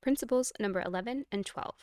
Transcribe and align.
Principles 0.00 0.52
number 0.60 0.80
11 0.80 1.26
and 1.32 1.44
12. 1.44 1.74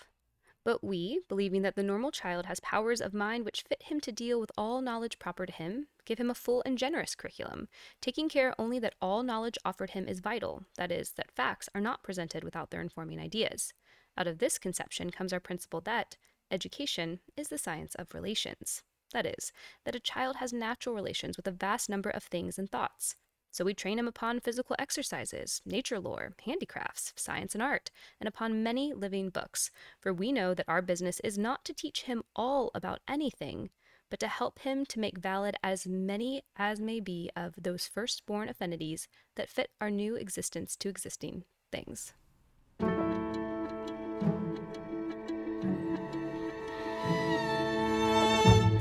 But 0.64 0.84
we, 0.84 1.20
believing 1.30 1.62
that 1.62 1.76
the 1.76 1.84
normal 1.84 2.12
child 2.12 2.48
has 2.48 2.60
powers 2.60 3.00
of 3.00 3.14
mind 3.14 3.46
which 3.46 3.62
fit 3.62 3.84
him 3.84 4.00
to 4.02 4.12
deal 4.12 4.40
with 4.40 4.52
all 4.58 4.82
knowledge 4.82 5.20
proper 5.20 5.46
to 5.46 5.52
him, 5.52 5.88
give 6.06 6.18
him 6.18 6.32
a 6.32 6.36
full 6.36 6.64
and 6.66 6.76
generous 6.76 7.14
curriculum, 7.14 7.68
taking 8.02 8.28
care 8.28 8.56
only 8.58 8.80
that 8.80 8.96
all 9.00 9.22
knowledge 9.22 9.60
offered 9.64 9.92
him 9.92 10.08
is 10.08 10.22
vital, 10.22 10.64
that 10.76 10.92
is, 10.92 11.12
that 11.18 11.32
facts 11.32 11.70
are 11.76 11.82
not 11.82 12.02
presented 12.02 12.44
without 12.44 12.72
their 12.72 12.82
informing 12.82 13.20
ideas. 13.20 13.74
Out 14.18 14.28
of 14.28 14.40
this 14.40 14.58
conception 14.58 15.12
comes 15.12 15.32
our 15.32 15.40
principle 15.40 15.82
that 15.82 16.18
education 16.50 17.20
is 17.38 17.50
the 17.50 17.60
science 17.60 17.94
of 17.96 18.16
relations. 18.16 18.82
That 19.14 19.28
is, 19.28 19.52
that 19.86 19.96
a 19.96 20.00
child 20.00 20.38
has 20.38 20.52
natural 20.52 20.96
relations 20.96 21.38
with 21.38 21.48
a 21.48 21.52
vast 21.52 21.90
number 21.90 22.10
of 22.10 22.24
things 22.24 22.58
and 22.58 22.70
thoughts. 22.70 23.16
So 23.56 23.64
we 23.64 23.74
train 23.74 23.98
him 23.98 24.06
upon 24.06 24.42
physical 24.42 24.76
exercises, 24.78 25.62
nature 25.66 25.98
lore, 25.98 26.34
handicrafts, 26.44 27.14
science 27.16 27.56
and 27.56 27.64
art, 27.64 27.90
and 28.20 28.28
upon 28.28 28.64
many 28.64 28.92
living 28.92 29.30
books, 29.30 29.72
for 29.98 30.14
we 30.14 30.34
know 30.34 30.54
that 30.54 30.68
our 30.68 30.82
business 30.82 31.22
is 31.22 31.38
not 31.38 31.64
to 31.64 31.74
teach 31.74 32.02
him 32.02 32.24
all 32.36 32.70
about 32.76 33.00
anything, 33.08 33.70
but 34.10 34.20
to 34.20 34.28
help 34.28 34.60
him 34.60 34.86
to 34.88 35.00
make 35.00 35.20
valid 35.20 35.56
as 35.64 35.88
many 35.88 36.42
as 36.58 36.82
may 36.82 37.00
be 37.00 37.32
of 37.34 37.54
those 37.58 37.88
firstborn 37.88 38.50
affinities 38.50 39.08
that 39.38 39.48
fit 39.48 39.72
our 39.80 39.90
new 39.90 40.18
existence 40.18 40.76
to 40.76 40.90
existing 40.90 41.46
things. 41.72 42.12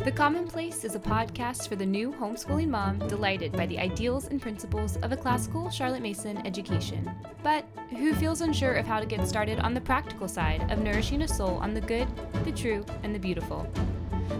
The 0.04 0.12
Commonplace 0.12 0.84
is 0.84 0.94
a 0.94 1.00
podcast 1.00 1.66
for 1.66 1.76
the 1.76 1.86
new 1.86 2.12
homeschooling 2.12 2.68
mom 2.68 2.98
delighted 3.08 3.52
by 3.52 3.64
the 3.64 3.78
ideals 3.78 4.26
and 4.26 4.38
principles 4.38 4.98
of 4.98 5.12
a 5.12 5.16
classical 5.16 5.70
Charlotte 5.70 6.02
Mason 6.02 6.46
education, 6.46 7.10
but 7.42 7.64
who 7.88 8.12
feels 8.12 8.42
unsure 8.42 8.74
of 8.74 8.86
how 8.86 9.00
to 9.00 9.06
get 9.06 9.26
started 9.26 9.60
on 9.60 9.72
the 9.72 9.80
practical 9.80 10.28
side 10.28 10.70
of 10.70 10.80
nourishing 10.80 11.22
a 11.22 11.28
soul 11.28 11.56
on 11.56 11.72
the 11.72 11.80
good, 11.80 12.06
the 12.44 12.52
true, 12.52 12.84
and 13.02 13.14
the 13.14 13.18
beautiful. 13.18 13.66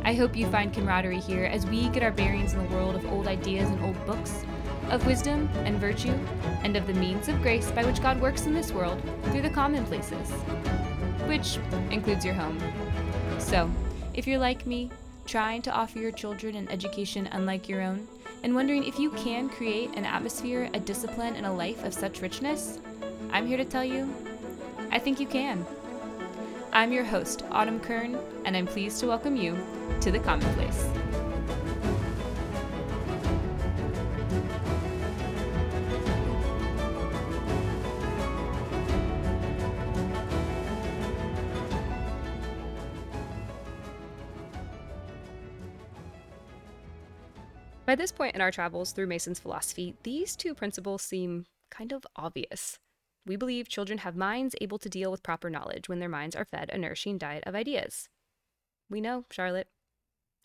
I 0.05 0.12
hope 0.12 0.37
you 0.37 0.47
find 0.48 0.71
camaraderie 0.71 1.19
here 1.19 1.47
as 1.47 1.65
we 1.65 1.89
get 1.89 2.03
our 2.03 2.12
bearings 2.12 2.53
in 2.53 2.62
the 2.62 2.77
world 2.77 2.95
of 2.95 3.06
old 3.06 3.27
ideas 3.27 3.71
and 3.71 3.83
old 3.83 4.05
books, 4.05 4.45
of 4.91 5.06
wisdom 5.06 5.49
and 5.65 5.81
virtue, 5.81 6.12
and 6.62 6.77
of 6.77 6.87
the 6.87 6.93
means 6.93 7.28
of 7.28 7.41
grace 7.41 7.71
by 7.71 7.87
which 7.87 8.03
God 8.03 8.21
works 8.21 8.45
in 8.45 8.53
this 8.53 8.71
world 8.71 9.01
through 9.31 9.41
the 9.41 9.49
commonplaces, 9.49 10.31
which 11.27 11.56
includes 11.91 12.23
your 12.23 12.34
home. 12.34 12.61
So, 13.39 13.71
if 14.12 14.27
you're 14.27 14.39
like 14.39 14.67
me, 14.67 14.91
trying 15.27 15.62
to 15.62 15.72
offer 15.72 15.98
your 15.98 16.12
children 16.12 16.55
an 16.55 16.70
education 16.70 17.28
unlike 17.33 17.69
your 17.69 17.83
own, 17.83 18.06
and 18.42 18.55
wondering 18.55 18.84
if 18.84 18.98
you 18.98 19.11
can 19.11 19.48
create 19.48 19.91
an 19.97 20.05
atmosphere, 20.05 20.69
a 20.75 20.81
discipline, 20.81 21.34
and 21.36 21.47
a 21.47 21.53
life 21.53 21.83
of 21.84 21.94
such 21.94 22.20
richness, 22.20 22.78
I'm 23.33 23.47
here 23.47 23.56
to 23.56 23.64
tell 23.64 23.84
you 23.84 24.12
I 24.91 24.98
think 24.98 25.19
you 25.19 25.27
can. 25.27 25.66
I'm 26.72 26.92
your 26.92 27.05
host, 27.05 27.44
Autumn 27.50 27.81
Kern, 27.81 28.19
and 28.44 28.56
I'm 28.56 28.66
pleased 28.66 29.00
to 29.00 29.06
welcome 29.06 29.36
you 29.36 29.56
to 30.00 30.11
the 30.11 30.19
Commonplace. 30.19 31.23
By 47.87 47.95
this 47.95 48.13
point 48.13 48.35
in 48.35 48.41
our 48.41 48.51
travels 48.51 48.93
through 48.93 49.09
Mason's 49.09 49.39
philosophy, 49.39 49.95
these 50.05 50.37
two 50.37 50.55
principles 50.55 51.03
seem 51.03 51.45
kind 51.71 51.93
of 51.93 52.07
obvious. 52.17 52.79
We 53.27 53.37
believe 53.37 53.69
children 53.69 53.99
have 53.99 54.17
minds 54.17 54.55
able 54.61 54.79
to 54.79 54.89
deal 54.89 55.11
with 55.11 55.23
proper 55.23 55.51
knowledge 55.51 55.87
when 55.87 55.99
their 55.99 56.09
minds 56.09 56.35
are 56.35 56.47
fed 56.47 56.71
a 56.73 56.79
nourishing 56.79 57.19
diet 57.19 57.45
of 57.47 57.55
ideas. 57.55 58.09
We 58.89 59.03
know, 59.03 59.27
Charlotte. 59.31 59.69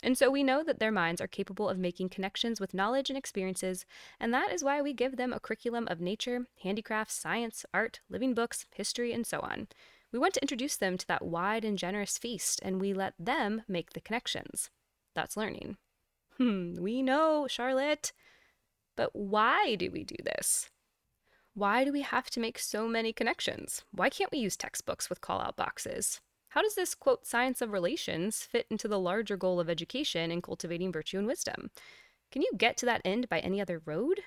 And 0.04 0.18
so 0.18 0.30
we 0.30 0.44
know 0.44 0.64
that 0.64 0.80
their 0.80 0.92
minds 0.92 1.22
are 1.22 1.28
capable 1.28 1.70
of 1.70 1.78
making 1.78 2.10
connections 2.10 2.60
with 2.60 2.74
knowledge 2.74 3.10
and 3.10 3.18
experiences, 3.18 3.86
and 4.20 4.34
that 4.34 4.52
is 4.52 4.64
why 4.64 4.82
we 4.82 4.94
give 4.94 5.16
them 5.16 5.32
a 5.32 5.40
curriculum 5.40 5.88
of 5.90 6.02
nature, 6.02 6.46
handicrafts, 6.64 7.16
science, 7.16 7.66
art, 7.74 8.02
living 8.10 8.34
books, 8.34 8.66
history, 8.76 9.14
and 9.14 9.26
so 9.26 9.40
on. 9.40 9.68
We 10.12 10.20
want 10.20 10.34
to 10.34 10.42
introduce 10.42 10.76
them 10.76 10.98
to 10.98 11.08
that 11.08 11.26
wide 11.26 11.64
and 11.64 11.78
generous 11.78 12.18
feast, 12.18 12.60
and 12.64 12.82
we 12.82 12.94
let 12.94 13.14
them 13.18 13.64
make 13.68 13.94
the 13.94 14.02
connections. 14.02 14.70
That's 15.16 15.38
learning. 15.38 15.78
Hmm, 16.40 16.76
we 16.80 17.02
know, 17.02 17.48
Charlotte. 17.48 18.14
But 18.98 19.16
why 19.16 19.76
do 19.76 19.92
we 19.92 20.04
do 20.04 20.16
this? 20.24 20.70
Why 21.56 21.84
do 21.86 21.92
we 21.94 22.02
have 22.02 22.30
to 22.32 22.40
make 22.40 22.60
so 22.60 22.88
many 22.88 23.14
connections? 23.14 23.84
Why 23.92 24.10
can't 24.10 24.32
we 24.32 24.40
use 24.40 24.58
textbooks 24.58 25.10
with 25.10 25.22
call 25.22 25.42
out 25.42 25.58
boxes? 25.58 26.22
How 26.50 26.62
does 26.62 26.76
this, 26.76 26.96
quote, 26.96 27.28
science 27.28 27.62
of 27.62 27.72
relations 27.72 28.44
fit 28.44 28.68
into 28.70 28.88
the 28.88 29.00
larger 29.00 29.38
goal 29.38 29.60
of 29.60 29.70
education 29.70 30.32
in 30.32 30.42
cultivating 30.42 30.92
virtue 30.92 31.20
and 31.20 31.28
wisdom? 31.28 31.72
Can 32.32 32.42
you 32.44 32.52
get 32.58 32.78
to 32.78 32.88
that 32.88 33.02
end 33.06 33.30
by 33.30 33.40
any 33.40 33.62
other 33.62 33.82
road? 33.86 34.22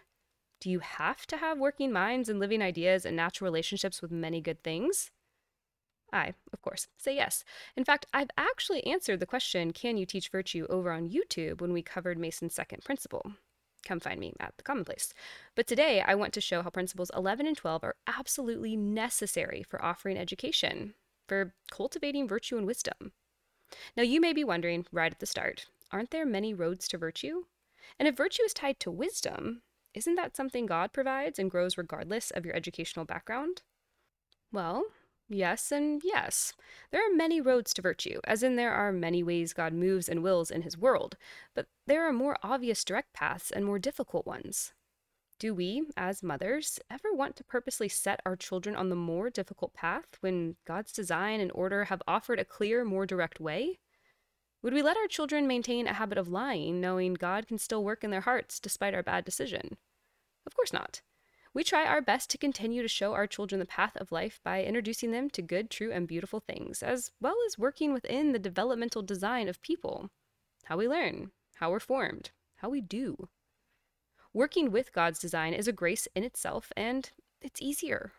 Do 0.60 0.70
you 0.70 0.80
have 0.80 1.26
to 1.28 1.38
have 1.38 1.58
working 1.58 1.92
minds 1.92 2.28
and 2.28 2.40
living 2.40 2.62
ideas 2.62 3.06
and 3.06 3.16
natural 3.16 3.46
relationships 3.46 4.02
with 4.02 4.12
many 4.12 4.40
good 4.40 4.62
things? 4.64 5.10
I, 6.12 6.34
of 6.52 6.60
course, 6.60 6.88
say 6.98 7.14
yes. 7.14 7.44
In 7.76 7.84
fact, 7.84 8.06
I've 8.12 8.30
actually 8.36 8.86
answered 8.86 9.20
the 9.20 9.26
question, 9.26 9.72
Can 9.72 9.96
you 9.96 10.04
teach 10.04 10.28
virtue, 10.28 10.66
over 10.68 10.92
on 10.92 11.08
YouTube 11.08 11.60
when 11.60 11.72
we 11.72 11.82
covered 11.82 12.18
Mason's 12.18 12.54
second 12.54 12.84
principle. 12.84 13.32
Come 13.84 14.00
find 14.00 14.20
me 14.20 14.34
at 14.38 14.54
the 14.56 14.62
commonplace. 14.62 15.12
But 15.56 15.66
today, 15.66 16.02
I 16.06 16.14
want 16.14 16.32
to 16.34 16.40
show 16.40 16.62
how 16.62 16.70
principles 16.70 17.10
11 17.16 17.46
and 17.46 17.56
12 17.56 17.82
are 17.82 17.96
absolutely 18.06 18.76
necessary 18.76 19.64
for 19.68 19.82
offering 19.84 20.16
education, 20.16 20.94
for 21.26 21.54
cultivating 21.70 22.28
virtue 22.28 22.58
and 22.58 22.66
wisdom. 22.66 23.12
Now, 23.96 24.02
you 24.02 24.20
may 24.20 24.32
be 24.32 24.44
wondering 24.44 24.86
right 24.92 25.12
at 25.12 25.18
the 25.18 25.26
start 25.26 25.66
aren't 25.90 26.10
there 26.10 26.24
many 26.24 26.54
roads 26.54 26.88
to 26.88 26.96
virtue? 26.96 27.44
And 27.98 28.08
if 28.08 28.16
virtue 28.16 28.42
is 28.44 28.54
tied 28.54 28.80
to 28.80 28.90
wisdom, 28.90 29.60
isn't 29.92 30.14
that 30.14 30.36
something 30.36 30.64
God 30.64 30.92
provides 30.92 31.38
and 31.38 31.50
grows 31.50 31.76
regardless 31.76 32.30
of 32.30 32.46
your 32.46 32.56
educational 32.56 33.04
background? 33.04 33.60
Well, 34.50 34.84
Yes, 35.34 35.72
and 35.72 36.02
yes. 36.04 36.52
There 36.90 37.00
are 37.00 37.16
many 37.16 37.40
roads 37.40 37.72
to 37.74 37.82
virtue, 37.82 38.20
as 38.24 38.42
in 38.42 38.56
there 38.56 38.74
are 38.74 38.92
many 38.92 39.22
ways 39.22 39.54
God 39.54 39.72
moves 39.72 40.06
and 40.06 40.22
wills 40.22 40.50
in 40.50 40.60
his 40.60 40.76
world, 40.76 41.16
but 41.54 41.68
there 41.86 42.06
are 42.06 42.12
more 42.12 42.36
obvious 42.42 42.84
direct 42.84 43.14
paths 43.14 43.50
and 43.50 43.64
more 43.64 43.78
difficult 43.78 44.26
ones. 44.26 44.74
Do 45.38 45.54
we, 45.54 45.86
as 45.96 46.22
mothers, 46.22 46.78
ever 46.90 47.14
want 47.14 47.36
to 47.36 47.44
purposely 47.44 47.88
set 47.88 48.20
our 48.26 48.36
children 48.36 48.76
on 48.76 48.90
the 48.90 48.94
more 48.94 49.30
difficult 49.30 49.72
path 49.72 50.18
when 50.20 50.56
God's 50.66 50.92
design 50.92 51.40
and 51.40 51.50
order 51.54 51.84
have 51.84 52.02
offered 52.06 52.38
a 52.38 52.44
clear, 52.44 52.84
more 52.84 53.06
direct 53.06 53.40
way? 53.40 53.78
Would 54.62 54.74
we 54.74 54.82
let 54.82 54.98
our 54.98 55.08
children 55.08 55.46
maintain 55.46 55.86
a 55.86 55.94
habit 55.94 56.18
of 56.18 56.28
lying, 56.28 56.78
knowing 56.80 57.14
God 57.14 57.48
can 57.48 57.58
still 57.58 57.82
work 57.82 58.04
in 58.04 58.10
their 58.10 58.20
hearts 58.20 58.60
despite 58.60 58.94
our 58.94 59.02
bad 59.02 59.24
decision? 59.24 59.78
Of 60.46 60.54
course 60.54 60.74
not. 60.74 61.00
We 61.54 61.64
try 61.64 61.84
our 61.84 62.00
best 62.00 62.30
to 62.30 62.38
continue 62.38 62.80
to 62.80 62.88
show 62.88 63.12
our 63.12 63.26
children 63.26 63.58
the 63.58 63.66
path 63.66 63.96
of 63.96 64.10
life 64.10 64.40
by 64.42 64.64
introducing 64.64 65.10
them 65.10 65.28
to 65.30 65.42
good, 65.42 65.68
true, 65.68 65.92
and 65.92 66.08
beautiful 66.08 66.40
things, 66.40 66.82
as 66.82 67.10
well 67.20 67.36
as 67.46 67.58
working 67.58 67.92
within 67.92 68.32
the 68.32 68.38
developmental 68.38 69.02
design 69.02 69.48
of 69.48 69.60
people 69.60 70.10
how 70.66 70.76
we 70.76 70.88
learn, 70.88 71.32
how 71.56 71.70
we're 71.70 71.80
formed, 71.80 72.30
how 72.56 72.70
we 72.70 72.80
do. 72.80 73.28
Working 74.32 74.70
with 74.70 74.92
God's 74.92 75.18
design 75.18 75.52
is 75.52 75.68
a 75.68 75.72
grace 75.72 76.08
in 76.14 76.24
itself, 76.24 76.72
and 76.76 77.10
it's 77.42 77.60
easier. 77.60 78.12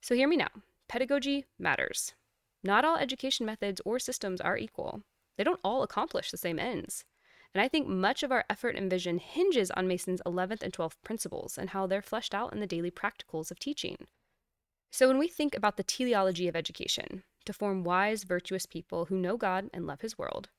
So, 0.00 0.14
hear 0.14 0.28
me 0.28 0.36
now 0.36 0.48
pedagogy 0.88 1.46
matters. 1.58 2.14
Not 2.62 2.84
all 2.84 2.96
education 2.96 3.46
methods 3.46 3.80
or 3.84 3.98
systems 3.98 4.40
are 4.40 4.56
equal, 4.56 5.02
they 5.36 5.44
don't 5.44 5.60
all 5.64 5.82
accomplish 5.82 6.30
the 6.30 6.36
same 6.36 6.58
ends. 6.58 7.04
And 7.54 7.62
I 7.62 7.68
think 7.68 7.88
much 7.88 8.22
of 8.22 8.30
our 8.30 8.44
effort 8.50 8.76
and 8.76 8.90
vision 8.90 9.18
hinges 9.18 9.70
on 9.70 9.88
Mason's 9.88 10.22
11th 10.26 10.62
and 10.62 10.72
12th 10.72 10.96
principles 11.02 11.56
and 11.56 11.70
how 11.70 11.86
they're 11.86 12.02
fleshed 12.02 12.34
out 12.34 12.52
in 12.52 12.60
the 12.60 12.66
daily 12.66 12.90
practicals 12.90 13.50
of 13.50 13.58
teaching. 13.58 13.96
So 14.90 15.08
when 15.08 15.18
we 15.18 15.28
think 15.28 15.56
about 15.56 15.76
the 15.76 15.82
teleology 15.82 16.48
of 16.48 16.56
education, 16.56 17.24
to 17.44 17.52
form 17.52 17.84
wise, 17.84 18.24
virtuous 18.24 18.66
people 18.66 19.06
who 19.06 19.16
know 19.16 19.36
God 19.36 19.70
and 19.72 19.86
love 19.86 20.02
his 20.02 20.18
world, 20.18 20.50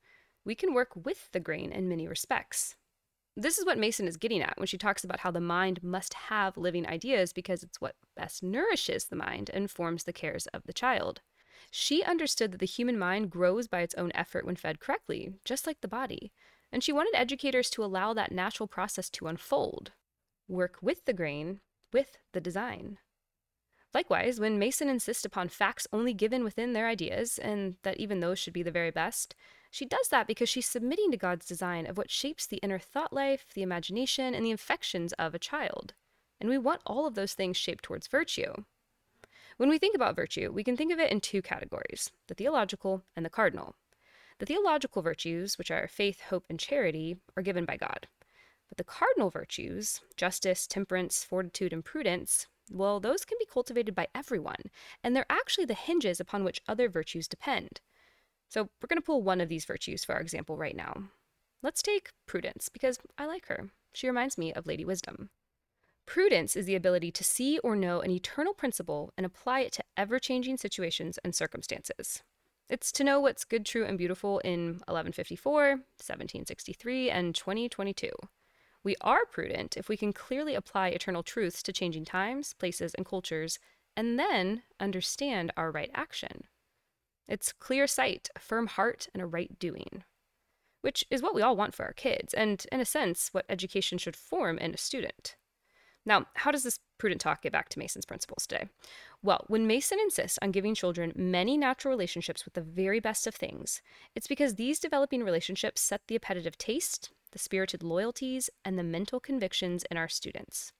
we 0.44 0.54
can 0.54 0.74
work 0.74 0.90
with 0.96 1.30
the 1.32 1.40
grain 1.40 1.72
in 1.72 1.88
many 1.88 2.08
respects. 2.08 2.76
This 3.36 3.58
is 3.58 3.64
what 3.64 3.78
Mason 3.78 4.08
is 4.08 4.16
getting 4.16 4.42
at 4.42 4.56
when 4.56 4.66
she 4.66 4.76
talks 4.76 5.04
about 5.04 5.20
how 5.20 5.30
the 5.30 5.40
mind 5.40 5.82
must 5.82 6.14
have 6.14 6.56
living 6.56 6.86
ideas 6.86 7.32
because 7.32 7.62
it's 7.62 7.80
what 7.80 7.94
best 8.16 8.42
nourishes 8.42 9.04
the 9.04 9.16
mind 9.16 9.50
and 9.54 9.70
forms 9.70 10.04
the 10.04 10.12
cares 10.12 10.46
of 10.48 10.64
the 10.64 10.72
child. 10.72 11.20
She 11.70 12.02
understood 12.02 12.52
that 12.52 12.58
the 12.58 12.66
human 12.66 12.98
mind 12.98 13.30
grows 13.30 13.68
by 13.68 13.80
its 13.80 13.94
own 13.94 14.10
effort 14.14 14.44
when 14.44 14.56
fed 14.56 14.80
correctly, 14.80 15.34
just 15.44 15.66
like 15.66 15.80
the 15.80 15.88
body 15.88 16.32
and 16.72 16.82
she 16.82 16.92
wanted 16.92 17.14
educators 17.14 17.70
to 17.70 17.84
allow 17.84 18.12
that 18.14 18.32
natural 18.32 18.66
process 18.66 19.10
to 19.10 19.26
unfold, 19.26 19.92
work 20.48 20.76
with 20.80 21.04
the 21.04 21.12
grain, 21.12 21.60
with 21.92 22.18
the 22.32 22.40
design. 22.40 22.98
Likewise, 23.92 24.38
when 24.38 24.58
Mason 24.58 24.88
insists 24.88 25.24
upon 25.24 25.48
facts 25.48 25.88
only 25.92 26.14
given 26.14 26.44
within 26.44 26.72
their 26.72 26.86
ideas, 26.86 27.38
and 27.38 27.74
that 27.82 27.96
even 27.98 28.20
those 28.20 28.38
should 28.38 28.52
be 28.52 28.62
the 28.62 28.70
very 28.70 28.92
best, 28.92 29.34
she 29.70 29.84
does 29.84 30.08
that 30.08 30.26
because 30.26 30.48
she's 30.48 30.66
submitting 30.66 31.10
to 31.10 31.16
God's 31.16 31.46
design 31.46 31.86
of 31.86 31.96
what 31.96 32.10
shapes 32.10 32.46
the 32.46 32.58
inner 32.58 32.78
thought 32.78 33.12
life, 33.12 33.46
the 33.54 33.62
imagination, 33.62 34.34
and 34.34 34.46
the 34.46 34.52
affections 34.52 35.12
of 35.14 35.34
a 35.34 35.40
child. 35.40 35.94
And 36.40 36.48
we 36.48 36.58
want 36.58 36.82
all 36.86 37.06
of 37.06 37.14
those 37.14 37.34
things 37.34 37.56
shaped 37.56 37.84
towards 37.84 38.06
virtue. 38.06 38.52
When 39.56 39.68
we 39.68 39.78
think 39.78 39.94
about 39.94 40.16
virtue, 40.16 40.50
we 40.52 40.64
can 40.64 40.76
think 40.76 40.92
of 40.92 40.98
it 40.98 41.10
in 41.10 41.20
two 41.20 41.42
categories 41.42 42.10
the 42.28 42.34
theological 42.34 43.02
and 43.16 43.26
the 43.26 43.30
cardinal. 43.30 43.74
The 44.40 44.46
theological 44.46 45.02
virtues, 45.02 45.58
which 45.58 45.70
are 45.70 45.86
faith, 45.86 46.22
hope, 46.22 46.46
and 46.48 46.58
charity, 46.58 47.18
are 47.36 47.42
given 47.42 47.66
by 47.66 47.76
God. 47.76 48.08
But 48.70 48.78
the 48.78 48.84
cardinal 48.84 49.28
virtues, 49.28 50.00
justice, 50.16 50.66
temperance, 50.66 51.22
fortitude, 51.22 51.74
and 51.74 51.84
prudence, 51.84 52.46
well, 52.70 53.00
those 53.00 53.26
can 53.26 53.36
be 53.38 53.44
cultivated 53.44 53.94
by 53.94 54.08
everyone, 54.14 54.70
and 55.04 55.14
they're 55.14 55.26
actually 55.28 55.66
the 55.66 55.74
hinges 55.74 56.20
upon 56.20 56.42
which 56.42 56.62
other 56.66 56.88
virtues 56.88 57.28
depend. 57.28 57.82
So 58.48 58.62
we're 58.62 58.86
going 58.88 58.96
to 58.96 59.04
pull 59.04 59.22
one 59.22 59.42
of 59.42 59.50
these 59.50 59.66
virtues 59.66 60.06
for 60.06 60.14
our 60.14 60.22
example 60.22 60.56
right 60.56 60.74
now. 60.74 61.10
Let's 61.62 61.82
take 61.82 62.08
prudence, 62.26 62.70
because 62.70 62.98
I 63.18 63.26
like 63.26 63.48
her. 63.48 63.68
She 63.92 64.06
reminds 64.06 64.38
me 64.38 64.54
of 64.54 64.66
Lady 64.66 64.86
Wisdom. 64.86 65.28
Prudence 66.06 66.56
is 66.56 66.64
the 66.64 66.76
ability 66.76 67.12
to 67.12 67.24
see 67.24 67.58
or 67.58 67.76
know 67.76 68.00
an 68.00 68.10
eternal 68.10 68.54
principle 68.54 69.12
and 69.18 69.26
apply 69.26 69.60
it 69.60 69.72
to 69.72 69.84
ever 69.98 70.18
changing 70.18 70.56
situations 70.56 71.18
and 71.22 71.34
circumstances. 71.34 72.22
It's 72.70 72.92
to 72.92 73.04
know 73.04 73.18
what's 73.18 73.44
good, 73.44 73.66
true, 73.66 73.84
and 73.84 73.98
beautiful 73.98 74.38
in 74.38 74.74
1154, 74.86 75.70
1763, 75.70 77.10
and 77.10 77.34
2022. 77.34 78.10
We 78.84 78.94
are 79.00 79.26
prudent 79.26 79.76
if 79.76 79.88
we 79.88 79.96
can 79.96 80.12
clearly 80.12 80.54
apply 80.54 80.90
eternal 80.90 81.24
truths 81.24 81.64
to 81.64 81.72
changing 81.72 82.04
times, 82.04 82.54
places, 82.54 82.94
and 82.94 83.04
cultures, 83.04 83.58
and 83.96 84.20
then 84.20 84.62
understand 84.78 85.52
our 85.56 85.72
right 85.72 85.90
action. 85.94 86.44
It's 87.26 87.52
clear 87.52 87.88
sight, 87.88 88.28
a 88.36 88.38
firm 88.38 88.68
heart, 88.68 89.08
and 89.12 89.20
a 89.20 89.26
right 89.26 89.58
doing, 89.58 90.04
which 90.80 91.04
is 91.10 91.22
what 91.22 91.34
we 91.34 91.42
all 91.42 91.56
want 91.56 91.74
for 91.74 91.84
our 91.84 91.92
kids, 91.92 92.32
and 92.32 92.64
in 92.70 92.78
a 92.78 92.84
sense, 92.84 93.30
what 93.32 93.46
education 93.48 93.98
should 93.98 94.14
form 94.14 94.58
in 94.58 94.74
a 94.74 94.78
student. 94.78 95.34
Now, 96.06 96.26
how 96.34 96.52
does 96.52 96.62
this 96.62 96.78
prudent 97.00 97.20
talk 97.20 97.42
get 97.42 97.52
back 97.52 97.68
to 97.70 97.78
Mason's 97.78 98.04
principles 98.04 98.46
today? 98.46 98.68
Well, 99.22 99.44
when 99.48 99.66
Mason 99.66 99.98
insists 99.98 100.38
on 100.40 100.52
giving 100.52 100.74
children 100.74 101.12
many 101.16 101.56
natural 101.56 101.90
relationships 101.90 102.44
with 102.44 102.54
the 102.54 102.60
very 102.60 103.00
best 103.00 103.26
of 103.26 103.34
things, 103.34 103.82
it's 104.14 104.28
because 104.28 104.54
these 104.54 104.78
developing 104.78 105.24
relationships 105.24 105.80
set 105.80 106.02
the 106.06 106.14
appetitive 106.14 106.56
taste, 106.56 107.10
the 107.32 107.38
spirited 107.38 107.82
loyalties, 107.82 108.50
and 108.64 108.78
the 108.78 108.84
mental 108.84 109.18
convictions 109.18 109.84
in 109.90 109.96
our 109.96 110.08
students. 110.08 110.72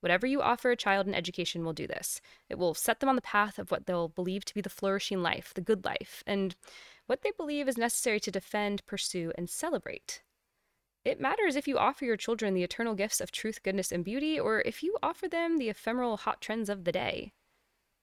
Whatever 0.00 0.26
you 0.26 0.42
offer 0.42 0.70
a 0.70 0.76
child 0.76 1.06
in 1.06 1.14
education 1.14 1.64
will 1.64 1.72
do 1.72 1.86
this. 1.86 2.20
It 2.50 2.58
will 2.58 2.74
set 2.74 3.00
them 3.00 3.08
on 3.08 3.16
the 3.16 3.22
path 3.22 3.58
of 3.58 3.70
what 3.70 3.86
they'll 3.86 4.08
believe 4.08 4.44
to 4.44 4.54
be 4.54 4.60
the 4.60 4.68
flourishing 4.68 5.22
life, 5.22 5.52
the 5.54 5.62
good 5.62 5.84
life, 5.84 6.22
and 6.26 6.54
what 7.06 7.22
they 7.22 7.30
believe 7.36 7.68
is 7.68 7.78
necessary 7.78 8.20
to 8.20 8.30
defend, 8.30 8.84
pursue, 8.86 9.32
and 9.36 9.48
celebrate. 9.48 10.22
It 11.04 11.20
matters 11.20 11.54
if 11.54 11.68
you 11.68 11.76
offer 11.76 12.04
your 12.04 12.16
children 12.16 12.54
the 12.54 12.62
eternal 12.62 12.94
gifts 12.94 13.20
of 13.20 13.30
truth, 13.30 13.62
goodness, 13.62 13.92
and 13.92 14.04
beauty, 14.04 14.40
or 14.40 14.62
if 14.62 14.82
you 14.82 14.96
offer 15.02 15.28
them 15.28 15.58
the 15.58 15.68
ephemeral 15.68 16.16
hot 16.16 16.40
trends 16.40 16.70
of 16.70 16.84
the 16.84 16.92
day. 16.92 17.32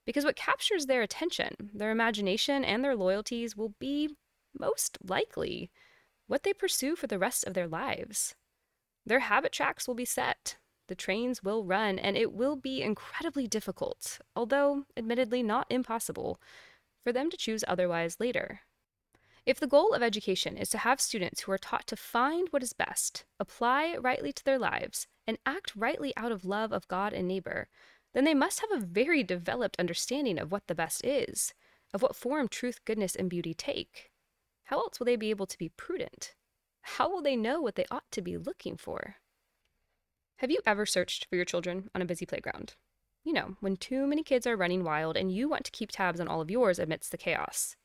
Because 0.05 0.23
what 0.23 0.35
captures 0.35 0.85
their 0.85 1.01
attention, 1.01 1.71
their 1.73 1.91
imagination, 1.91 2.63
and 2.63 2.83
their 2.83 2.95
loyalties 2.95 3.57
will 3.57 3.73
be, 3.79 4.09
most 4.57 4.97
likely, 5.03 5.71
what 6.27 6.43
they 6.43 6.53
pursue 6.53 6.95
for 6.95 7.07
the 7.07 7.19
rest 7.19 7.45
of 7.45 7.53
their 7.53 7.67
lives. 7.67 8.35
Their 9.05 9.21
habit 9.21 9.51
tracks 9.51 9.87
will 9.87 9.95
be 9.95 10.05
set, 10.05 10.57
the 10.87 10.95
trains 10.95 11.43
will 11.43 11.65
run, 11.65 11.97
and 11.97 12.15
it 12.15 12.33
will 12.33 12.55
be 12.55 12.81
incredibly 12.81 13.47
difficult, 13.47 14.19
although 14.35 14.85
admittedly 14.95 15.41
not 15.41 15.67
impossible, 15.69 16.39
for 17.03 17.11
them 17.11 17.29
to 17.31 17.37
choose 17.37 17.63
otherwise 17.67 18.19
later. 18.19 18.61
If 19.43 19.59
the 19.59 19.67
goal 19.67 19.93
of 19.93 20.03
education 20.03 20.55
is 20.55 20.69
to 20.69 20.77
have 20.77 21.01
students 21.01 21.41
who 21.41 21.51
are 21.51 21.57
taught 21.57 21.87
to 21.87 21.95
find 21.95 22.47
what 22.49 22.61
is 22.61 22.73
best, 22.73 23.25
apply 23.39 23.97
rightly 23.97 24.31
to 24.31 24.43
their 24.43 24.59
lives, 24.59 25.07
and 25.25 25.39
act 25.45 25.75
rightly 25.75 26.13
out 26.15 26.31
of 26.31 26.45
love 26.45 26.71
of 26.71 26.87
God 26.87 27.11
and 27.11 27.27
neighbor, 27.27 27.67
then 28.13 28.23
they 28.23 28.35
must 28.35 28.59
have 28.59 28.71
a 28.71 28.85
very 28.85 29.23
developed 29.23 29.79
understanding 29.79 30.37
of 30.37 30.51
what 30.51 30.67
the 30.67 30.75
best 30.75 31.03
is, 31.03 31.53
of 31.91 32.03
what 32.03 32.15
form 32.15 32.47
truth, 32.47 32.85
goodness, 32.85 33.15
and 33.15 33.29
beauty 33.29 33.53
take. 33.55 34.11
How 34.65 34.77
else 34.77 34.99
will 34.99 35.05
they 35.05 35.15
be 35.15 35.31
able 35.31 35.47
to 35.47 35.57
be 35.57 35.69
prudent? 35.69 36.35
How 36.81 37.09
will 37.09 37.21
they 37.23 37.35
know 37.35 37.61
what 37.61 37.75
they 37.75 37.85
ought 37.89 38.09
to 38.11 38.21
be 38.21 38.37
looking 38.37 38.77
for? 38.77 39.15
Have 40.37 40.51
you 40.51 40.59
ever 40.67 40.85
searched 40.85 41.25
for 41.29 41.35
your 41.35 41.45
children 41.45 41.89
on 41.95 42.01
a 42.01 42.05
busy 42.05 42.25
playground? 42.25 42.75
You 43.23 43.33
know, 43.33 43.55
when 43.59 43.77
too 43.77 44.05
many 44.07 44.23
kids 44.23 44.45
are 44.45 44.57
running 44.57 44.83
wild 44.83 45.17
and 45.17 45.31
you 45.31 45.49
want 45.49 45.65
to 45.65 45.71
keep 45.71 45.91
tabs 45.91 46.19
on 46.19 46.27
all 46.27 46.41
of 46.41 46.51
yours 46.51 46.79
amidst 46.79 47.11
the 47.11 47.17
chaos. 47.17 47.75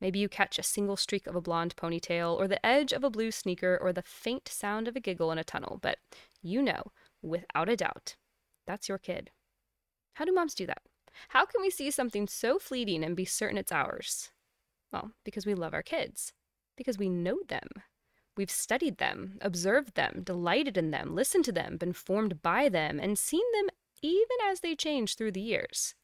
Maybe 0.00 0.18
you 0.18 0.28
catch 0.28 0.58
a 0.58 0.62
single 0.62 0.96
streak 0.96 1.26
of 1.26 1.36
a 1.36 1.40
blonde 1.40 1.76
ponytail, 1.76 2.38
or 2.38 2.46
the 2.46 2.64
edge 2.64 2.92
of 2.92 3.04
a 3.04 3.10
blue 3.10 3.30
sneaker, 3.30 3.78
or 3.80 3.92
the 3.92 4.02
faint 4.02 4.48
sound 4.48 4.88
of 4.88 4.96
a 4.96 5.00
giggle 5.00 5.32
in 5.32 5.38
a 5.38 5.44
tunnel, 5.44 5.78
but 5.80 5.98
you 6.42 6.60
know, 6.60 6.92
without 7.22 7.68
a 7.68 7.76
doubt, 7.76 8.16
that's 8.66 8.88
your 8.88 8.98
kid. 8.98 9.30
How 10.14 10.24
do 10.24 10.32
moms 10.32 10.54
do 10.54 10.66
that? 10.66 10.82
How 11.28 11.46
can 11.46 11.62
we 11.62 11.70
see 11.70 11.90
something 11.90 12.26
so 12.26 12.58
fleeting 12.58 13.04
and 13.04 13.16
be 13.16 13.24
certain 13.24 13.58
it's 13.58 13.72
ours? 13.72 14.30
Well, 14.92 15.12
because 15.24 15.46
we 15.46 15.54
love 15.54 15.74
our 15.74 15.82
kids, 15.82 16.32
because 16.76 16.98
we 16.98 17.08
know 17.08 17.38
them. 17.48 17.68
We've 18.36 18.50
studied 18.50 18.98
them, 18.98 19.38
observed 19.40 19.94
them, 19.94 20.22
delighted 20.24 20.76
in 20.76 20.90
them, 20.90 21.14
listened 21.14 21.44
to 21.46 21.52
them, 21.52 21.76
been 21.76 21.92
formed 21.92 22.42
by 22.42 22.68
them, 22.68 22.98
and 22.98 23.18
seen 23.18 23.44
them 23.54 23.68
even 24.02 24.36
as 24.44 24.60
they 24.60 24.74
change 24.74 25.14
through 25.14 25.32
the 25.32 25.40
years. 25.40 25.94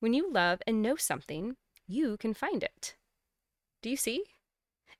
When 0.00 0.14
you 0.14 0.30
love 0.30 0.62
and 0.66 0.80
know 0.80 0.96
something, 0.96 1.56
you 1.86 2.16
can 2.16 2.32
find 2.32 2.62
it. 2.62 2.96
Do 3.82 3.90
you 3.90 3.96
see? 3.96 4.24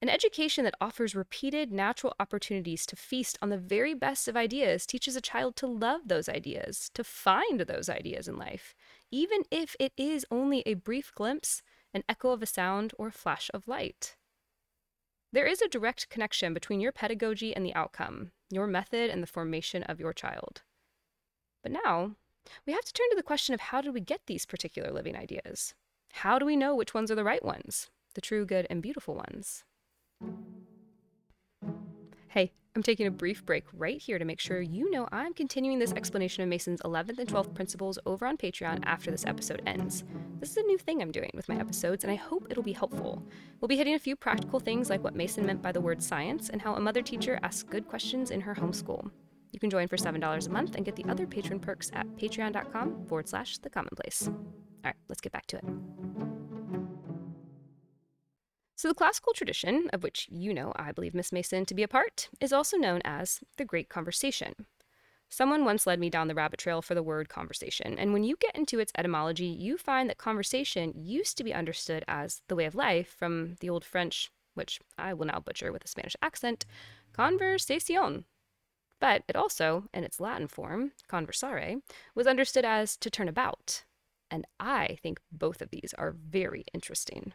An 0.00 0.08
education 0.08 0.62
that 0.64 0.76
offers 0.80 1.16
repeated 1.16 1.72
natural 1.72 2.14
opportunities 2.20 2.86
to 2.86 2.94
feast 2.94 3.36
on 3.42 3.48
the 3.48 3.58
very 3.58 3.94
best 3.94 4.28
of 4.28 4.36
ideas 4.36 4.86
teaches 4.86 5.16
a 5.16 5.20
child 5.20 5.56
to 5.56 5.66
love 5.66 6.02
those 6.06 6.28
ideas, 6.28 6.88
to 6.94 7.02
find 7.02 7.60
those 7.60 7.88
ideas 7.88 8.28
in 8.28 8.38
life, 8.38 8.76
even 9.10 9.42
if 9.50 9.74
it 9.80 9.92
is 9.96 10.24
only 10.30 10.62
a 10.64 10.74
brief 10.74 11.12
glimpse, 11.16 11.62
an 11.92 12.04
echo 12.08 12.30
of 12.30 12.42
a 12.42 12.46
sound, 12.46 12.92
or 12.96 13.08
a 13.08 13.12
flash 13.12 13.50
of 13.52 13.66
light. 13.66 14.14
There 15.32 15.46
is 15.46 15.60
a 15.60 15.68
direct 15.68 16.08
connection 16.08 16.54
between 16.54 16.80
your 16.80 16.92
pedagogy 16.92 17.54
and 17.54 17.66
the 17.66 17.74
outcome, 17.74 18.30
your 18.50 18.68
method 18.68 19.10
and 19.10 19.20
the 19.20 19.26
formation 19.26 19.82
of 19.82 19.98
your 19.98 20.12
child. 20.12 20.62
But 21.62 21.72
now, 21.72 22.12
we 22.66 22.72
have 22.72 22.84
to 22.84 22.92
turn 22.92 23.10
to 23.10 23.16
the 23.16 23.22
question 23.24 23.52
of 23.52 23.60
how 23.60 23.80
do 23.80 23.90
we 23.90 24.00
get 24.00 24.20
these 24.26 24.46
particular 24.46 24.92
living 24.92 25.16
ideas? 25.16 25.74
How 26.12 26.38
do 26.38 26.46
we 26.46 26.56
know 26.56 26.76
which 26.76 26.94
ones 26.94 27.10
are 27.10 27.16
the 27.16 27.24
right 27.24 27.44
ones? 27.44 27.90
The 28.14 28.20
true, 28.20 28.44
good, 28.44 28.66
and 28.70 28.82
beautiful 28.82 29.14
ones. 29.14 29.64
Hey, 32.28 32.52
I'm 32.76 32.82
taking 32.82 33.06
a 33.06 33.10
brief 33.10 33.44
break 33.44 33.64
right 33.72 34.00
here 34.00 34.18
to 34.18 34.24
make 34.24 34.38
sure 34.38 34.60
you 34.60 34.90
know 34.90 35.08
I'm 35.10 35.34
continuing 35.34 35.78
this 35.78 35.92
explanation 35.94 36.42
of 36.42 36.48
Mason's 36.48 36.80
11th 36.82 37.18
and 37.18 37.28
12th 37.28 37.54
principles 37.54 37.98
over 38.06 38.26
on 38.26 38.36
Patreon 38.36 38.80
after 38.84 39.10
this 39.10 39.26
episode 39.26 39.62
ends. 39.66 40.04
This 40.38 40.50
is 40.50 40.58
a 40.58 40.62
new 40.62 40.78
thing 40.78 41.02
I'm 41.02 41.10
doing 41.10 41.30
with 41.34 41.48
my 41.48 41.58
episodes, 41.58 42.04
and 42.04 42.10
I 42.10 42.16
hope 42.16 42.46
it'll 42.50 42.62
be 42.62 42.72
helpful. 42.72 43.22
We'll 43.60 43.68
be 43.68 43.76
hitting 43.76 43.94
a 43.94 43.98
few 43.98 44.14
practical 44.14 44.60
things 44.60 44.90
like 44.90 45.02
what 45.02 45.16
Mason 45.16 45.44
meant 45.46 45.62
by 45.62 45.72
the 45.72 45.80
word 45.80 46.02
science 46.02 46.50
and 46.50 46.62
how 46.62 46.74
a 46.74 46.80
mother 46.80 47.02
teacher 47.02 47.40
asks 47.42 47.62
good 47.62 47.88
questions 47.88 48.30
in 48.30 48.40
her 48.42 48.54
homeschool. 48.54 49.10
You 49.52 49.58
can 49.58 49.70
join 49.70 49.88
for 49.88 49.96
$7 49.96 50.46
a 50.46 50.50
month 50.50 50.74
and 50.76 50.84
get 50.84 50.94
the 50.94 51.06
other 51.06 51.26
patron 51.26 51.58
perks 51.58 51.90
at 51.94 52.06
patreon.com 52.16 53.06
forward 53.06 53.28
slash 53.28 53.58
the 53.58 53.70
commonplace. 53.70 54.28
All 54.28 54.34
right, 54.84 54.94
let's 55.08 55.20
get 55.20 55.32
back 55.32 55.46
to 55.46 55.56
it. 55.56 55.64
So, 58.78 58.86
the 58.86 58.94
classical 58.94 59.32
tradition, 59.32 59.90
of 59.92 60.04
which 60.04 60.28
you 60.30 60.54
know 60.54 60.72
I 60.76 60.92
believe 60.92 61.12
Miss 61.12 61.32
Mason 61.32 61.66
to 61.66 61.74
be 61.74 61.82
a 61.82 61.88
part, 61.88 62.28
is 62.40 62.52
also 62.52 62.76
known 62.76 63.00
as 63.04 63.40
the 63.56 63.64
Great 63.64 63.88
Conversation. 63.88 64.54
Someone 65.28 65.64
once 65.64 65.84
led 65.84 65.98
me 65.98 66.08
down 66.08 66.28
the 66.28 66.34
rabbit 66.36 66.60
trail 66.60 66.80
for 66.80 66.94
the 66.94 67.02
word 67.02 67.28
conversation, 67.28 67.98
and 67.98 68.12
when 68.12 68.22
you 68.22 68.36
get 68.36 68.54
into 68.54 68.78
its 68.78 68.92
etymology, 68.96 69.46
you 69.46 69.78
find 69.78 70.08
that 70.08 70.16
conversation 70.16 70.92
used 70.94 71.36
to 71.38 71.42
be 71.42 71.52
understood 71.52 72.04
as 72.06 72.40
the 72.46 72.54
way 72.54 72.66
of 72.66 72.76
life 72.76 73.08
from 73.18 73.56
the 73.58 73.68
Old 73.68 73.84
French, 73.84 74.30
which 74.54 74.78
I 74.96 75.12
will 75.12 75.26
now 75.26 75.40
butcher 75.40 75.72
with 75.72 75.84
a 75.84 75.88
Spanish 75.88 76.14
accent, 76.22 76.64
conversation. 77.12 78.26
But 79.00 79.24
it 79.26 79.34
also, 79.34 79.86
in 79.92 80.04
its 80.04 80.20
Latin 80.20 80.46
form, 80.46 80.92
conversare, 81.08 81.78
was 82.14 82.28
understood 82.28 82.64
as 82.64 82.96
to 82.98 83.10
turn 83.10 83.26
about. 83.26 83.82
And 84.30 84.46
I 84.60 84.98
think 85.02 85.18
both 85.32 85.60
of 85.60 85.70
these 85.70 85.96
are 85.98 86.12
very 86.12 86.64
interesting. 86.72 87.32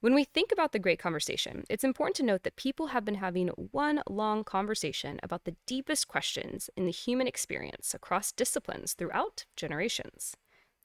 When 0.00 0.14
we 0.14 0.22
think 0.22 0.52
about 0.52 0.70
the 0.70 0.78
Great 0.78 1.00
Conversation, 1.00 1.64
it's 1.68 1.82
important 1.82 2.14
to 2.16 2.22
note 2.22 2.44
that 2.44 2.54
people 2.54 2.88
have 2.88 3.04
been 3.04 3.16
having 3.16 3.48
one 3.48 4.00
long 4.08 4.44
conversation 4.44 5.18
about 5.24 5.42
the 5.42 5.56
deepest 5.66 6.06
questions 6.06 6.70
in 6.76 6.86
the 6.86 6.92
human 6.92 7.26
experience 7.26 7.94
across 7.94 8.30
disciplines 8.30 8.92
throughout 8.92 9.44
generations. 9.56 10.36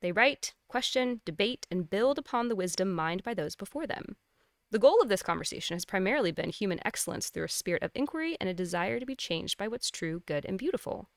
They 0.02 0.12
write, 0.12 0.56
question, 0.68 1.22
debate, 1.26 1.68
and 1.70 1.92
build 1.92 2.18
upon 2.18 2.48
the 2.48 2.56
wisdom 2.56 2.92
mined 2.92 3.24
by 3.24 3.36
those 3.36 3.56
before 3.56 3.86
them. 3.86 4.18
The 4.72 4.80
goal 4.80 5.00
of 5.00 5.10
this 5.10 5.22
conversation 5.22 5.76
has 5.76 5.86
primarily 5.86 6.32
been 6.32 6.50
human 6.50 6.80
excellence 6.84 7.30
through 7.30 7.46
a 7.46 7.50
spirit 7.50 7.84
of 7.84 7.92
inquiry 7.94 8.36
and 8.40 8.50
a 8.50 8.54
desire 8.56 9.00
to 9.00 9.06
be 9.06 9.16
changed 9.16 9.60
by 9.60 9.68
what's 9.68 9.92
true, 9.92 10.24
good, 10.26 10.44
and 10.44 10.58
beautiful. 10.58 11.12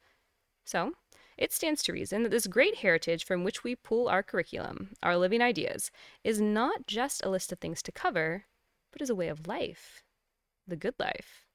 So, 0.66 0.92
it 1.36 1.52
stands 1.52 1.82
to 1.82 1.92
reason 1.92 2.22
that 2.22 2.30
this 2.30 2.46
great 2.46 2.76
heritage 2.76 3.24
from 3.24 3.44
which 3.44 3.62
we 3.62 3.74
pull 3.74 4.08
our 4.08 4.22
curriculum, 4.22 4.90
our 5.02 5.16
living 5.16 5.42
ideas, 5.42 5.90
is 6.24 6.40
not 6.40 6.86
just 6.86 7.24
a 7.24 7.28
list 7.28 7.52
of 7.52 7.58
things 7.58 7.82
to 7.82 7.92
cover, 7.92 8.44
but 8.92 9.02
is 9.02 9.10
a 9.10 9.14
way 9.14 9.28
of 9.28 9.46
life. 9.46 10.02
The 10.66 10.76
good 10.76 10.94
life. 10.98 11.46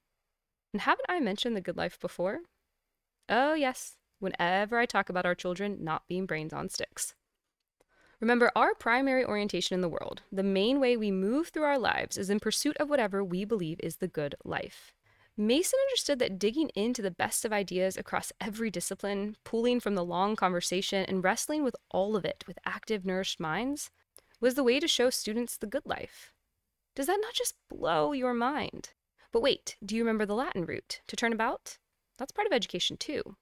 And 0.74 0.82
haven't 0.82 1.08
I 1.10 1.20
mentioned 1.20 1.56
the 1.56 1.62
good 1.62 1.78
life 1.78 2.00
before? 2.00 2.42
Oh, 3.28 3.54
yes, 3.54 3.98
whenever 4.20 4.78
I 4.78 4.86
talk 4.86 5.10
about 5.10 5.26
our 5.26 5.36
children 5.36 5.84
not 5.84 6.08
being 6.08 6.26
brains 6.26 6.54
on 6.54 6.70
sticks. 6.70 7.16
Remember, 8.20 8.52
our 8.56 8.76
primary 8.76 9.26
orientation 9.26 9.74
in 9.74 9.82
the 9.82 9.90
world, 9.90 10.22
the 10.32 10.44
main 10.44 10.80
way 10.80 10.96
we 10.96 11.10
move 11.10 11.48
through 11.48 11.64
our 11.64 11.80
lives, 11.80 12.18
is 12.18 12.30
in 12.30 12.40
pursuit 12.40 12.78
of 12.78 12.88
whatever 12.88 13.24
we 13.24 13.46
believe 13.46 13.80
is 13.82 13.98
the 13.98 14.08
good 14.08 14.36
life. 14.46 14.94
Mason 15.42 15.80
understood 15.90 16.20
that 16.20 16.38
digging 16.38 16.70
into 16.76 17.02
the 17.02 17.10
best 17.10 17.46
of 17.46 17.52
ideas 17.52 17.98
across 17.98 18.32
every 18.40 18.70
discipline, 18.70 19.36
pulling 19.44 19.80
from 19.80 19.96
the 19.96 20.06
long 20.06 20.36
conversation, 20.36 21.04
and 21.08 21.24
wrestling 21.24 21.64
with 21.64 21.76
all 21.90 22.16
of 22.16 22.24
it 22.24 22.44
with 22.46 22.60
active, 22.64 23.08
nourished 23.08 23.40
minds 23.40 23.90
was 24.40 24.54
the 24.54 24.64
way 24.64 24.80
to 24.80 24.88
show 24.88 25.10
students 25.10 25.58
the 25.58 25.66
good 25.66 25.84
life. 25.84 26.32
Does 26.96 27.08
that 27.08 27.18
not 27.20 27.34
just 27.34 27.56
blow 27.72 28.12
your 28.12 28.36
mind? 28.36 28.92
But 29.32 29.42
wait, 29.42 29.78
do 29.84 29.96
you 29.96 30.04
remember 30.04 30.28
the 30.28 30.36
Latin 30.36 30.64
root, 30.64 31.02
to 31.08 31.16
turn 31.16 31.34
about? 31.34 31.80
That's 32.20 32.32
part 32.32 32.46
of 32.46 32.54
education 32.54 32.96
too. 32.96 33.36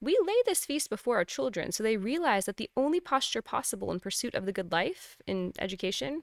We 0.00 0.18
lay 0.26 0.40
this 0.46 0.64
feast 0.64 0.88
before 0.88 1.16
our 1.16 1.26
children 1.26 1.72
so 1.72 1.82
they 1.82 1.98
realize 1.98 2.46
that 2.46 2.56
the 2.56 2.70
only 2.74 3.00
posture 3.00 3.42
possible 3.42 3.92
in 3.92 4.00
pursuit 4.00 4.34
of 4.34 4.46
the 4.46 4.52
good 4.52 4.72
life, 4.72 5.18
in 5.26 5.52
education, 5.58 6.22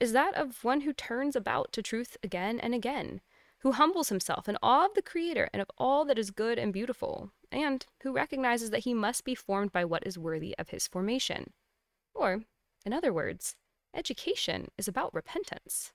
is 0.00 0.12
that 0.12 0.34
of 0.34 0.64
one 0.64 0.80
who 0.80 0.94
turns 0.94 1.36
about 1.36 1.72
to 1.72 1.82
truth 1.82 2.16
again 2.22 2.58
and 2.58 2.74
again, 2.74 3.20
who 3.60 3.72
humbles 3.72 4.08
himself 4.08 4.48
in 4.48 4.58
awe 4.62 4.86
of 4.86 4.94
the 4.94 5.02
Creator 5.02 5.48
and 5.52 5.62
of 5.62 5.70
all 5.78 6.04
that 6.04 6.18
is 6.18 6.30
good 6.30 6.58
and 6.58 6.72
beautiful, 6.72 7.30
and 7.50 7.86
who 8.02 8.12
recognizes 8.12 8.70
that 8.70 8.84
he 8.84 8.94
must 8.94 9.24
be 9.24 9.34
formed 9.34 9.72
by 9.72 9.84
what 9.84 10.06
is 10.06 10.18
worthy 10.18 10.54
of 10.58 10.70
his 10.70 10.86
formation. 10.86 11.52
Or, 12.14 12.42
in 12.84 12.92
other 12.92 13.12
words, 13.12 13.56
education 13.94 14.68
is 14.78 14.88
about 14.88 15.14
repentance. 15.14 15.92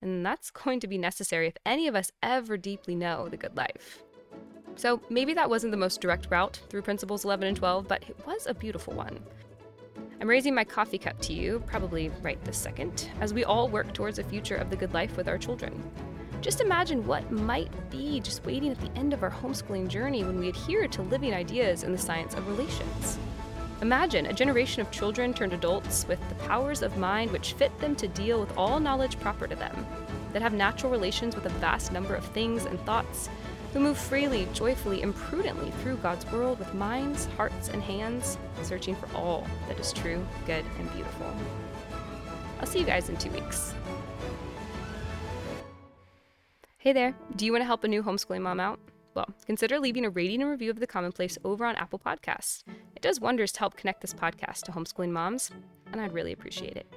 And 0.00 0.24
that's 0.24 0.50
going 0.64 0.80
to 0.80 0.88
be 0.88 0.98
necessary 0.98 1.46
if 1.46 1.56
any 1.64 1.86
of 1.88 1.94
us 1.94 2.12
ever 2.22 2.56
deeply 2.56 2.94
know 2.94 3.28
the 3.28 3.36
good 3.36 3.56
life. 3.56 4.02
So 4.76 5.00
maybe 5.10 5.34
that 5.34 5.50
wasn't 5.50 5.70
the 5.70 5.76
most 5.76 6.00
direct 6.00 6.28
route 6.30 6.60
through 6.68 6.82
Principles 6.82 7.24
11 7.24 7.46
and 7.46 7.56
12, 7.56 7.86
but 7.88 8.02
it 8.08 8.16
was 8.26 8.46
a 8.46 8.54
beautiful 8.54 8.94
one. 8.94 9.18
I'm 10.20 10.28
raising 10.28 10.54
my 10.54 10.64
coffee 10.64 10.98
cup 10.98 11.20
to 11.22 11.32
you, 11.32 11.62
probably 11.66 12.10
right 12.22 12.42
this 12.44 12.56
second, 12.56 13.10
as 13.20 13.34
we 13.34 13.44
all 13.44 13.68
work 13.68 13.92
towards 13.92 14.18
a 14.18 14.24
future 14.24 14.54
of 14.54 14.70
the 14.70 14.76
good 14.76 14.94
life 14.94 15.16
with 15.16 15.28
our 15.28 15.36
children. 15.36 15.82
Just 16.42 16.60
imagine 16.60 17.06
what 17.06 17.30
might 17.30 17.70
be 17.88 18.18
just 18.18 18.44
waiting 18.44 18.72
at 18.72 18.80
the 18.80 18.90
end 18.98 19.12
of 19.12 19.22
our 19.22 19.30
homeschooling 19.30 19.86
journey 19.86 20.24
when 20.24 20.40
we 20.40 20.48
adhere 20.48 20.88
to 20.88 21.02
living 21.02 21.32
ideas 21.32 21.84
in 21.84 21.92
the 21.92 21.98
science 21.98 22.34
of 22.34 22.48
relations. 22.48 23.16
Imagine 23.80 24.26
a 24.26 24.32
generation 24.32 24.80
of 24.80 24.90
children 24.90 25.32
turned 25.32 25.52
adults 25.52 26.04
with 26.08 26.18
the 26.28 26.34
powers 26.46 26.82
of 26.82 26.96
mind 26.98 27.30
which 27.30 27.52
fit 27.52 27.76
them 27.78 27.94
to 27.94 28.08
deal 28.08 28.40
with 28.40 28.58
all 28.58 28.80
knowledge 28.80 29.20
proper 29.20 29.46
to 29.46 29.54
them, 29.54 29.86
that 30.32 30.42
have 30.42 30.52
natural 30.52 30.90
relations 30.90 31.36
with 31.36 31.46
a 31.46 31.60
vast 31.60 31.92
number 31.92 32.16
of 32.16 32.24
things 32.24 32.64
and 32.64 32.80
thoughts, 32.80 33.30
who 33.72 33.78
move 33.78 33.96
freely, 33.96 34.48
joyfully, 34.52 35.00
and 35.02 35.14
prudently 35.14 35.70
through 35.80 35.96
God's 35.98 36.26
world 36.32 36.58
with 36.58 36.74
minds, 36.74 37.26
hearts, 37.36 37.68
and 37.68 37.80
hands, 37.80 38.36
searching 38.62 38.96
for 38.96 39.08
all 39.16 39.46
that 39.68 39.78
is 39.78 39.92
true, 39.92 40.26
good, 40.46 40.64
and 40.80 40.92
beautiful. 40.92 41.32
I'll 42.58 42.66
see 42.66 42.80
you 42.80 42.84
guys 42.84 43.08
in 43.08 43.16
two 43.16 43.30
weeks. 43.30 43.74
Hey 46.82 46.92
there, 46.92 47.14
do 47.36 47.46
you 47.46 47.52
want 47.52 47.62
to 47.62 47.66
help 47.66 47.84
a 47.84 47.88
new 47.88 48.02
homeschooling 48.02 48.40
mom 48.40 48.58
out? 48.58 48.80
Well, 49.14 49.28
consider 49.46 49.78
leaving 49.78 50.04
a 50.04 50.10
rating 50.10 50.42
and 50.42 50.50
review 50.50 50.68
of 50.68 50.80
the 50.80 50.86
commonplace 50.88 51.38
over 51.44 51.64
on 51.64 51.76
Apple 51.76 52.00
Podcasts. 52.00 52.64
It 52.96 53.02
does 53.02 53.20
wonders 53.20 53.52
to 53.52 53.60
help 53.60 53.76
connect 53.76 54.00
this 54.00 54.12
podcast 54.12 54.62
to 54.62 54.72
homeschooling 54.72 55.10
moms, 55.10 55.52
and 55.92 56.00
I'd 56.00 56.12
really 56.12 56.32
appreciate 56.32 56.76
it. 56.76 56.92